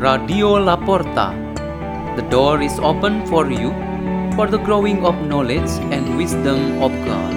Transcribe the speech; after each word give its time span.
Radio 0.00 0.56
La 0.56 0.80
Porta. 0.80 1.36
The 2.16 2.24
door 2.32 2.62
is 2.62 2.78
open 2.80 3.26
for 3.26 3.52
you 3.52 3.68
for 4.32 4.46
the 4.48 4.56
growing 4.56 5.04
of 5.04 5.14
knowledge 5.28 5.68
and 5.92 6.16
wisdom 6.16 6.80
of 6.80 6.88
God. 7.04 7.32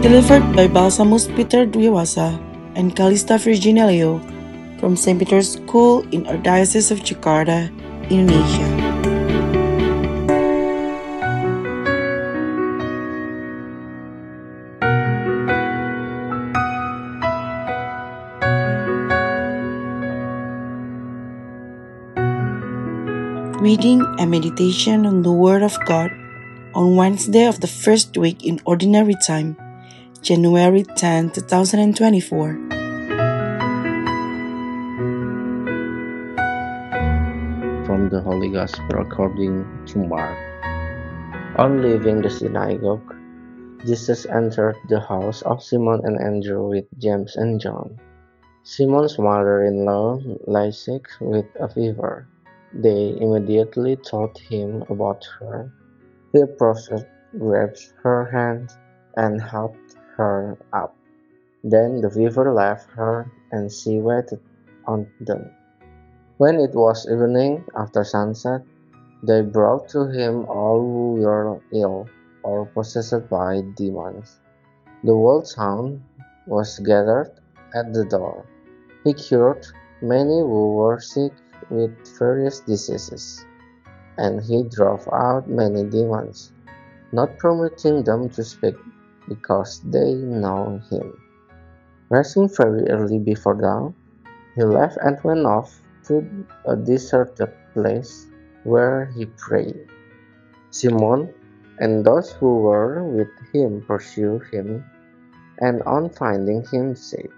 Delivered 0.00 0.56
by 0.56 0.68
Balsamus 0.68 1.28
Pieter 1.36 1.66
Dwiwasa 1.66 2.40
and 2.74 2.96
Calista 2.96 3.36
Virginia 3.36 3.84
Leo 3.84 4.18
from 4.80 4.96
St. 4.96 5.18
Peter's 5.18 5.52
School 5.52 6.08
in 6.08 6.24
Archdiocese 6.24 6.90
of 6.90 7.04
Jakarta, 7.04 7.68
Indonesia. 8.08 8.71
Reading 23.60 24.00
and 24.18 24.30
meditation 24.30 25.04
on 25.04 25.22
the 25.22 25.32
Word 25.32 25.62
of 25.62 25.76
God 25.84 26.10
on 26.74 26.96
Wednesday 26.96 27.46
of 27.46 27.60
the 27.60 27.66
first 27.66 28.16
week 28.16 28.44
in 28.44 28.60
Ordinary 28.64 29.14
Time, 29.26 29.56
January 30.22 30.84
10, 30.84 31.30
2024. 31.30 32.48
From 37.84 38.08
the 38.08 38.22
Holy 38.24 38.48
Gospel 38.48 39.00
according 39.00 39.66
to 39.86 39.98
Mark. 39.98 40.38
On 41.58 41.82
leaving 41.82 42.22
the 42.22 42.30
synagogue, 42.30 43.14
Jesus 43.84 44.26
entered 44.26 44.76
the 44.88 45.00
house 45.00 45.42
of 45.42 45.62
Simon 45.62 46.00
and 46.04 46.18
Andrew 46.20 46.68
with 46.68 46.86
James 46.98 47.36
and 47.36 47.60
John. 47.60 47.98
Simon's 48.62 49.18
mother 49.18 49.64
in 49.64 49.84
law 49.84 50.20
lay 50.46 50.70
sick 50.70 51.06
with 51.20 51.46
a 51.58 51.68
fever. 51.68 52.28
They 52.74 53.18
immediately 53.20 53.96
told 53.96 54.38
him 54.38 54.82
about 54.88 55.24
her. 55.40 55.70
He 56.32 56.40
approached, 56.40 56.92
grasped 57.38 57.92
her 58.02 58.24
hand, 58.24 58.70
and 59.16 59.40
helped 59.40 59.96
her 60.16 60.56
up. 60.72 60.96
Then 61.62 62.00
the 62.00 62.10
fever 62.10 62.52
left 62.52 62.90
her, 62.92 63.30
and 63.52 63.70
she 63.70 64.00
waited 64.00 64.40
on 64.86 65.06
them. 65.20 65.50
When 66.38 66.56
it 66.56 66.74
was 66.74 67.06
evening, 67.08 67.64
after 67.76 68.04
sunset, 68.04 68.62
they 69.22 69.42
brought 69.42 69.88
to 69.90 70.08
him 70.08 70.46
all 70.48 70.80
who 70.80 71.22
were 71.22 71.60
ill 71.72 72.08
or 72.42 72.66
possessed 72.66 73.28
by 73.28 73.60
demons. 73.76 74.40
The 75.04 75.12
whole 75.12 75.42
town 75.42 76.02
was 76.46 76.78
gathered 76.80 77.30
at 77.74 77.92
the 77.92 78.04
door. 78.04 78.44
He 79.04 79.12
cured 79.12 79.66
many 80.00 80.40
who 80.40 80.74
were 80.74 80.98
sick 80.98 81.32
with 81.70 81.92
various 82.18 82.60
diseases, 82.60 83.44
and 84.18 84.42
he 84.42 84.62
drove 84.68 85.06
out 85.12 85.48
many 85.48 85.84
demons, 85.84 86.52
not 87.12 87.38
permitting 87.38 88.02
them 88.04 88.28
to 88.30 88.44
speak 88.44 88.76
because 89.28 89.80
they 89.84 90.14
know 90.14 90.80
him. 90.90 91.14
Rising 92.10 92.48
very 92.48 92.88
early 92.90 93.18
before 93.18 93.54
dawn, 93.54 93.94
he 94.54 94.62
left 94.62 94.98
and 95.00 95.16
went 95.24 95.46
off 95.46 95.80
to 96.04 96.46
a 96.66 96.76
deserted 96.76 97.52
place 97.72 98.26
where 98.64 99.06
he 99.16 99.26
prayed. 99.26 99.88
Simon 100.70 101.32
and 101.78 102.04
those 102.04 102.32
who 102.32 102.58
were 102.60 103.02
with 103.04 103.32
him 103.52 103.82
pursued 103.86 104.42
him, 104.52 104.84
and 105.58 105.82
on 105.82 106.10
finding 106.10 106.64
him 106.70 106.94
said, 106.94 107.28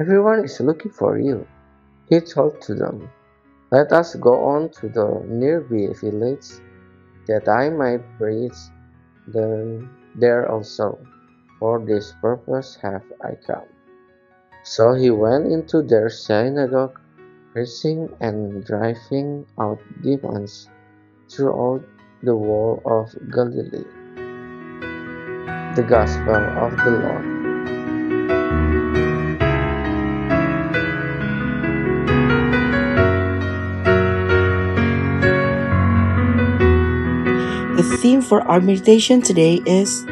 Everyone 0.00 0.44
is 0.44 0.60
looking 0.60 0.90
for 0.90 1.18
you. 1.18 1.46
He 2.08 2.20
told 2.20 2.60
to 2.62 2.74
them, 2.74 3.10
let 3.74 3.90
us 3.90 4.14
go 4.14 4.54
on 4.54 4.70
to 4.70 4.86
the 4.86 5.26
nearby 5.26 5.90
village, 5.98 6.62
that 7.26 7.50
I 7.50 7.70
may 7.74 7.98
preach 8.18 8.54
there 9.26 10.46
also. 10.46 11.02
For 11.58 11.82
this 11.82 12.14
purpose 12.22 12.78
have 12.82 13.02
I 13.18 13.34
come. 13.34 13.66
So 14.62 14.94
he 14.94 15.10
went 15.10 15.50
into 15.50 15.82
their 15.82 16.08
synagogue, 16.08 17.00
preaching 17.52 18.14
and 18.20 18.62
driving 18.62 19.46
out 19.58 19.82
demons 20.02 20.70
throughout 21.26 21.82
the 22.22 22.32
whole 22.32 22.78
of 22.86 23.10
Galilee. 23.26 23.90
The 25.74 25.82
Gospel 25.82 26.42
of 26.62 26.76
the 26.78 26.90
Lord. 27.02 27.43
The 37.94 38.00
theme 38.00 38.22
for 38.22 38.42
our 38.50 38.60
meditation 38.60 39.22
today 39.22 39.62
is 39.70 40.02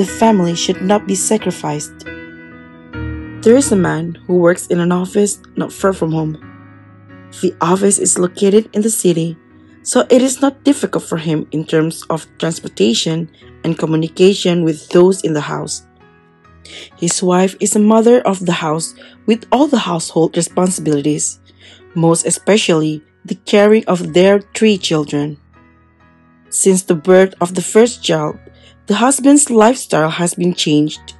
The 0.00 0.08
family 0.08 0.56
should 0.56 0.80
not 0.80 1.06
be 1.06 1.14
sacrificed. 1.14 1.92
There 3.44 3.52
is 3.52 3.70
a 3.70 3.76
man 3.76 4.16
who 4.24 4.40
works 4.40 4.66
in 4.68 4.80
an 4.80 4.92
office 4.92 5.36
not 5.54 5.70
far 5.70 5.92
from 5.92 6.10
home. 6.10 6.40
The 7.44 7.52
office 7.60 7.98
is 7.98 8.18
located 8.18 8.72
in 8.72 8.80
the 8.80 8.88
city, 8.88 9.36
so 9.82 10.08
it 10.08 10.22
is 10.22 10.40
not 10.40 10.64
difficult 10.64 11.04
for 11.04 11.18
him 11.20 11.46
in 11.52 11.68
terms 11.68 12.00
of 12.08 12.24
transportation 12.38 13.28
and 13.62 13.76
communication 13.76 14.64
with 14.64 14.88
those 14.88 15.20
in 15.20 15.34
the 15.34 15.52
house. 15.52 15.84
His 16.96 17.22
wife 17.22 17.60
is 17.60 17.76
a 17.76 17.84
mother 17.92 18.24
of 18.24 18.46
the 18.46 18.64
house 18.64 18.96
with 19.26 19.44
all 19.52 19.68
the 19.68 19.84
household 19.84 20.34
responsibilities, 20.34 21.40
most 21.92 22.24
especially 22.24 23.04
the 23.22 23.36
caring 23.44 23.84
of 23.84 24.14
their 24.16 24.40
three 24.56 24.78
children. 24.78 25.36
Since 26.50 26.82
the 26.82 26.94
birth 26.94 27.34
of 27.40 27.54
the 27.54 27.62
first 27.62 28.02
child, 28.02 28.38
the 28.86 28.94
husband's 28.94 29.50
lifestyle 29.50 30.10
has 30.10 30.34
been 30.34 30.54
changed. 30.54 31.14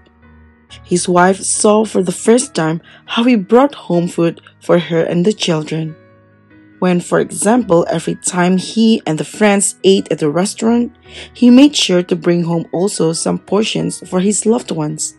His 0.85 1.09
wife 1.09 1.41
saw 1.41 1.85
for 1.85 2.03
the 2.03 2.13
first 2.13 2.55
time 2.55 2.81
how 3.05 3.25
he 3.25 3.37
brought 3.37 3.75
home 3.75 4.09
food 4.09 4.41
for 4.61 4.79
her 4.79 5.03
and 5.03 5.25
the 5.25 5.33
children. 5.33 5.95
When, 6.79 7.01
for 7.01 7.19
example, 7.19 7.85
every 7.91 8.15
time 8.15 8.57
he 8.57 9.03
and 9.05 9.19
the 9.19 9.25
friends 9.25 9.77
ate 9.83 10.11
at 10.13 10.21
the 10.21 10.31
restaurant, 10.31 10.95
he 11.35 11.51
made 11.51 11.75
sure 11.75 12.03
to 12.05 12.17
bring 12.17 12.45
home 12.45 12.67
also 12.73 13.13
some 13.13 13.39
portions 13.39 13.99
for 14.09 14.21
his 14.21 14.47
loved 14.47 14.71
ones. 14.71 15.19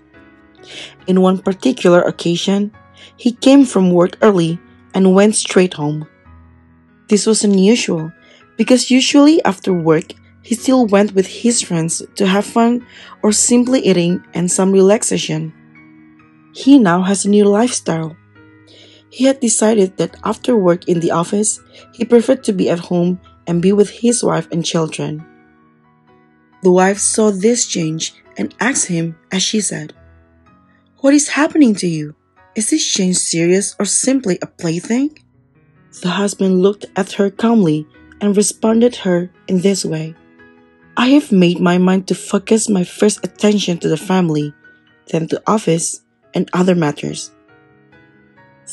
In 1.05 1.21
one 1.21 1.39
particular 1.39 2.01
occasion, 2.01 2.71
he 3.17 3.33
came 3.33 3.65
from 3.65 3.91
work 3.91 4.17
early 4.21 4.59
and 4.93 5.13
went 5.13 5.35
straight 5.35 5.73
home. 5.73 6.07
This 7.09 7.25
was 7.25 7.43
unusual 7.43 8.11
because 8.59 8.91
usually 8.91 9.41
after 9.45 9.71
work, 9.71 10.11
he 10.41 10.53
still 10.53 10.85
went 10.85 11.15
with 11.15 11.25
his 11.25 11.61
friends 11.61 12.03
to 12.15 12.27
have 12.27 12.45
fun 12.45 12.85
or 13.23 13.31
simply 13.31 13.79
eating 13.79 14.21
and 14.33 14.51
some 14.51 14.73
relaxation. 14.73 15.53
He 16.53 16.77
now 16.77 17.01
has 17.03 17.23
a 17.23 17.29
new 17.29 17.45
lifestyle. 17.45 18.17
He 19.09 19.23
had 19.23 19.39
decided 19.39 19.95
that 19.95 20.17
after 20.25 20.57
work 20.57 20.89
in 20.89 20.99
the 20.99 21.11
office, 21.11 21.61
he 21.93 22.03
preferred 22.03 22.43
to 22.43 22.51
be 22.51 22.69
at 22.69 22.79
home 22.79 23.21
and 23.47 23.61
be 23.61 23.71
with 23.71 23.89
his 23.89 24.25
wife 24.25 24.49
and 24.51 24.65
children. 24.65 25.25
The 26.61 26.71
wife 26.71 26.99
saw 26.99 27.31
this 27.31 27.65
change 27.65 28.13
and 28.37 28.53
asked 28.59 28.87
him 28.87 29.17
as 29.31 29.41
she 29.41 29.61
said, 29.61 29.93
What 30.97 31.13
is 31.13 31.29
happening 31.29 31.75
to 31.75 31.87
you? 31.87 32.13
Is 32.55 32.71
this 32.71 32.85
change 32.85 33.15
serious 33.15 33.73
or 33.79 33.85
simply 33.85 34.37
a 34.41 34.47
plaything? 34.47 35.17
The 36.01 36.09
husband 36.09 36.61
looked 36.61 36.87
at 36.97 37.13
her 37.13 37.29
calmly 37.29 37.87
and 38.21 38.35
responded 38.35 38.95
her 38.97 39.29
in 39.47 39.61
this 39.61 39.85
way 39.85 40.15
I 40.99 41.15
have 41.15 41.31
made 41.31 41.61
my 41.61 41.77
mind 41.77 42.09
to 42.09 42.15
focus 42.15 42.67
my 42.67 42.83
first 42.83 43.23
attention 43.23 43.77
to 43.79 43.87
the 43.87 43.95
family, 43.95 44.53
then 45.07 45.29
to 45.29 45.41
office 45.47 46.01
and 46.33 46.49
other 46.51 46.75
matters. 46.75 47.31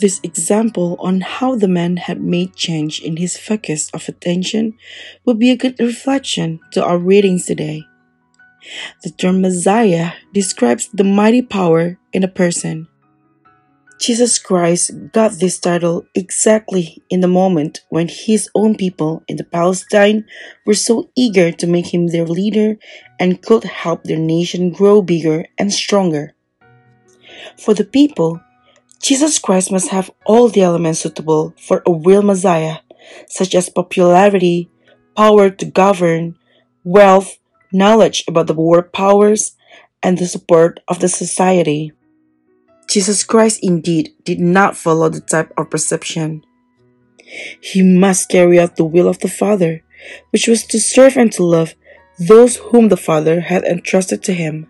This 0.00 0.18
example 0.24 0.96
on 0.98 1.20
how 1.20 1.54
the 1.54 1.68
man 1.68 1.96
had 1.96 2.20
made 2.20 2.56
change 2.56 3.00
in 3.00 3.16
his 3.16 3.38
focus 3.38 3.90
of 3.94 4.08
attention 4.08 4.76
would 5.24 5.38
be 5.38 5.52
a 5.52 5.56
good 5.56 5.78
reflection 5.78 6.58
to 6.72 6.84
our 6.84 6.98
readings 6.98 7.46
today. 7.46 7.86
The 9.04 9.10
term 9.10 9.40
Messiah 9.40 10.12
describes 10.34 10.88
the 10.92 11.04
mighty 11.04 11.42
power 11.42 11.96
in 12.12 12.24
a 12.24 12.28
person. 12.28 12.88
Jesus 13.98 14.38
Christ 14.38 14.90
got 15.12 15.32
this 15.32 15.58
title 15.58 16.06
exactly 16.14 17.02
in 17.08 17.20
the 17.20 17.28
moment 17.28 17.80
when 17.88 18.08
his 18.08 18.48
own 18.54 18.76
people 18.76 19.24
in 19.26 19.36
the 19.36 19.44
Palestine 19.44 20.26
were 20.66 20.74
so 20.74 21.08
eager 21.16 21.50
to 21.52 21.66
make 21.66 21.92
him 21.94 22.08
their 22.08 22.26
leader 22.26 22.76
and 23.18 23.42
could 23.42 23.64
help 23.64 24.04
their 24.04 24.18
nation 24.18 24.70
grow 24.70 25.00
bigger 25.00 25.46
and 25.58 25.72
stronger. 25.72 26.34
For 27.58 27.72
the 27.72 27.84
people, 27.84 28.40
Jesus 29.00 29.38
Christ 29.38 29.72
must 29.72 29.88
have 29.88 30.10
all 30.26 30.48
the 30.48 30.62
elements 30.62 31.00
suitable 31.00 31.54
for 31.58 31.82
a 31.86 31.92
real 31.92 32.22
Messiah, 32.22 32.78
such 33.28 33.54
as 33.54 33.70
popularity, 33.70 34.70
power 35.16 35.48
to 35.48 35.64
govern, 35.64 36.36
wealth, 36.84 37.38
knowledge 37.72 38.24
about 38.28 38.46
the 38.46 38.54
world 38.54 38.92
powers, 38.92 39.56
and 40.02 40.18
the 40.18 40.26
support 40.26 40.80
of 40.86 41.00
the 41.00 41.08
society. 41.08 41.92
Jesus 42.88 43.24
Christ 43.24 43.60
indeed 43.62 44.14
did 44.24 44.40
not 44.40 44.76
follow 44.76 45.08
the 45.08 45.20
type 45.20 45.52
of 45.56 45.70
perception. 45.70 46.44
He 47.60 47.82
must 47.82 48.28
carry 48.28 48.60
out 48.60 48.76
the 48.76 48.84
will 48.84 49.08
of 49.08 49.18
the 49.18 49.28
Father, 49.28 49.82
which 50.30 50.46
was 50.46 50.64
to 50.66 50.78
serve 50.78 51.16
and 51.16 51.32
to 51.32 51.42
love 51.42 51.74
those 52.18 52.56
whom 52.56 52.88
the 52.88 52.96
Father 52.96 53.40
had 53.40 53.64
entrusted 53.64 54.22
to 54.24 54.32
him. 54.32 54.66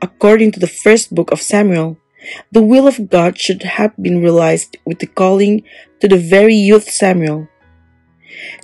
According 0.00 0.52
to 0.52 0.60
the 0.60 0.66
first 0.66 1.14
book 1.14 1.30
of 1.30 1.40
Samuel, 1.40 1.98
the 2.50 2.62
will 2.62 2.88
of 2.88 3.10
God 3.10 3.38
should 3.38 3.62
have 3.62 3.96
been 4.00 4.22
realized 4.22 4.76
with 4.84 4.98
the 4.98 5.06
calling 5.06 5.64
to 6.00 6.08
the 6.08 6.18
very 6.18 6.54
youth 6.54 6.88
Samuel. 6.90 7.48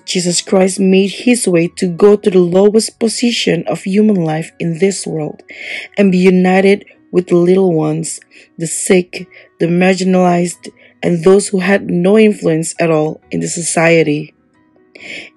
Jesus 0.04 0.40
Christ 0.40 0.80
made 0.80 1.10
his 1.10 1.46
way 1.46 1.68
to 1.76 1.88
go 1.88 2.16
to 2.16 2.30
the 2.30 2.40
lowest 2.40 2.98
position 2.98 3.64
of 3.66 3.82
human 3.82 4.16
life 4.16 4.50
in 4.58 4.78
this 4.78 5.06
world 5.06 5.42
and 5.96 6.10
be 6.10 6.18
united 6.18 6.84
with 7.10 7.28
the 7.28 7.36
little 7.36 7.72
ones, 7.72 8.20
the 8.58 8.66
sick, 8.66 9.28
the 9.60 9.66
marginalized, 9.66 10.70
and 11.02 11.24
those 11.24 11.48
who 11.48 11.60
had 11.60 11.88
no 11.90 12.18
influence 12.18 12.74
at 12.80 12.90
all 12.90 13.20
in 13.30 13.40
the 13.40 13.48
society. 13.48 14.34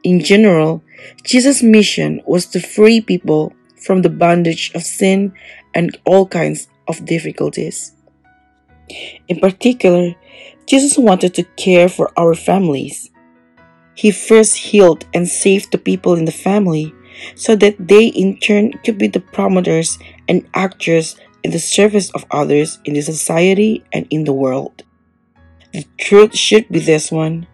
In 0.04 0.20
general, 0.20 0.84
Jesus' 1.24 1.64
mission 1.64 2.22
was 2.26 2.46
to 2.48 2.60
free 2.60 3.02
people 3.02 3.54
from 3.78 4.02
the 4.02 4.10
bondage 4.10 4.72
of 4.76 4.84
sin 4.84 5.34
and 5.74 5.98
all 6.06 6.28
kinds 6.28 6.68
of 6.88 7.06
difficulties. 7.06 7.94
In 9.28 9.40
particular, 9.40 10.16
Jesus 10.66 10.98
wanted 10.98 11.34
to 11.36 11.44
care 11.56 11.88
for 11.88 12.12
our 12.18 12.34
families. 12.34 13.10
He 13.96 14.12
first 14.12 14.58
healed 14.58 15.06
and 15.14 15.28
saved 15.28 15.72
the 15.72 15.78
people 15.78 16.16
in 16.16 16.26
the 16.26 16.32
family 16.32 16.94
so 17.36 17.56
that 17.58 17.76
they 17.80 18.08
in 18.08 18.38
turn 18.40 18.74
could 18.84 18.98
be 18.98 19.08
the 19.08 19.20
promoters 19.20 19.98
and 20.28 20.48
actors 20.54 21.16
in 21.44 21.52
the 21.52 21.60
service 21.60 22.10
of 22.12 22.26
others 22.32 22.80
in 22.86 22.94
the 22.94 23.02
society 23.02 23.84
and 23.94 24.08
in 24.10 24.24
the 24.24 24.34
world. 24.34 24.84
The 25.74 25.86
truth 25.98 26.36
should 26.36 26.68
be 26.70 26.80
this 26.80 27.12
one 27.12 27.48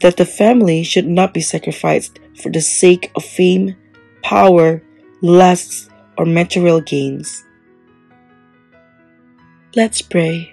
that 0.00 0.16
the 0.16 0.26
family 0.26 0.82
should 0.82 1.06
not 1.06 1.32
be 1.32 1.40
sacrificed 1.40 2.18
for 2.40 2.50
the 2.50 2.60
sake 2.60 3.10
of 3.14 3.24
fame, 3.24 3.76
power, 4.22 4.82
lusts, 5.22 5.88
or 6.18 6.26
material 6.26 6.80
gains. 6.80 7.44
Let's 9.74 10.02
pray. 10.02 10.52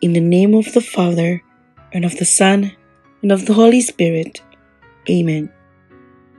In 0.00 0.12
the 0.12 0.20
name 0.20 0.54
of 0.54 0.72
the 0.72 0.80
Father, 0.80 1.42
and 1.92 2.04
of 2.04 2.16
the 2.16 2.24
Son, 2.24 2.72
and 3.22 3.32
of 3.32 3.46
the 3.46 3.54
Holy 3.54 3.80
Spirit. 3.80 4.40
Amen. 5.08 5.52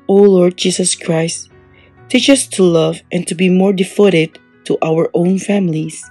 O 0.08 0.16
Lord 0.16 0.58
Jesus 0.58 0.96
Christ, 0.96 1.50
teach 2.08 2.30
us 2.30 2.48
to 2.48 2.64
love 2.64 3.02
and 3.12 3.28
to 3.28 3.36
be 3.36 3.50
more 3.50 3.74
devoted 3.74 4.40
to 4.70 4.78
our 4.86 5.10
own 5.18 5.42
families. 5.42 6.06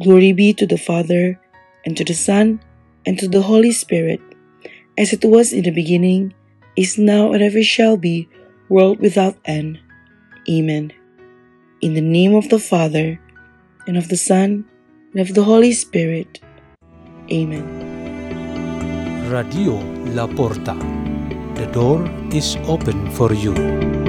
Glory 0.00 0.32
be 0.32 0.56
to 0.56 0.64
the 0.64 0.80
Father, 0.80 1.36
and 1.84 1.92
to 1.92 2.04
the 2.08 2.16
Son, 2.16 2.56
and 3.04 3.20
to 3.20 3.28
the 3.28 3.44
Holy 3.44 3.70
Spirit, 3.70 4.20
as 4.96 5.12
it 5.12 5.20
was 5.28 5.52
in 5.52 5.68
the 5.68 5.76
beginning, 5.76 6.32
is 6.74 6.96
now, 6.96 7.36
and 7.36 7.44
ever 7.44 7.62
shall 7.62 8.00
be, 8.00 8.24
world 8.72 8.96
without 9.04 9.36
end. 9.44 9.76
Amen. 10.48 10.88
In 11.84 11.92
the 11.92 12.00
name 12.00 12.32
of 12.32 12.48
the 12.48 12.58
Father, 12.58 13.20
and 13.84 14.00
of 14.00 14.08
the 14.08 14.16
Son, 14.16 14.64
and 15.12 15.20
of 15.20 15.36
the 15.36 15.44
Holy 15.44 15.76
Spirit. 15.76 16.40
Amen. 17.28 17.68
Radio 19.28 19.76
La 20.16 20.24
Porta. 20.26 20.80
The 21.60 21.68
door 21.76 22.08
is 22.32 22.56
open 22.64 23.12
for 23.12 23.36
you. 23.36 23.99